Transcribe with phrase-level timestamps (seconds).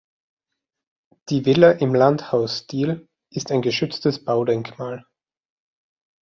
[1.29, 5.05] Die Villa im Landhausstil ist ein geschütztes Baudenkmal.